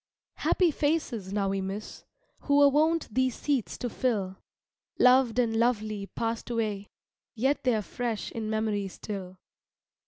Happy 0.37 0.71
faces 0.71 1.31
now 1.31 1.47
we 1.47 1.61
miss, 1.61 2.05
Who 2.39 2.57
were 2.57 2.69
wont 2.69 3.07
these 3.13 3.35
seats 3.35 3.77
to 3.77 3.87
fill; 3.87 4.39
Loved 4.97 5.37
and 5.37 5.55
lovely 5.55 6.07
passed 6.07 6.49
away, 6.49 6.89
Yet 7.35 7.63
they're 7.63 7.83
fresh 7.83 8.31
in 8.31 8.49
memory 8.49 8.87
still. 8.87 9.37